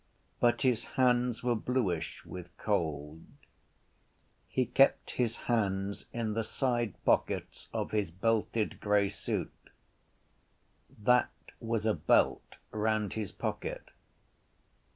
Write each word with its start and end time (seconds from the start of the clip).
But 0.39 0.63
his 0.63 0.85
hands 0.97 1.43
were 1.43 1.53
bluish 1.53 2.25
with 2.25 2.49
cold. 2.57 3.23
He 4.47 4.65
kept 4.65 5.11
his 5.11 5.37
hands 5.45 6.07
in 6.11 6.33
the 6.33 6.43
side 6.43 6.95
pockets 7.05 7.69
of 7.71 7.91
his 7.91 8.09
belted 8.09 8.79
grey 8.79 9.09
suit. 9.09 9.51
That 10.97 11.29
was 11.59 11.85
a 11.85 11.93
belt 11.93 12.55
round 12.71 13.13
his 13.13 13.31
pocket. 13.31 13.91